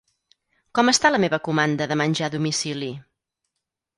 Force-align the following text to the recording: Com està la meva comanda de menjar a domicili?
Com 0.79 0.89
està 0.93 1.09
la 1.11 1.19
meva 1.25 1.39
comanda 1.49 1.87
de 1.91 1.99
menjar 2.01 2.29
a 2.31 2.35
domicili? 2.39 2.91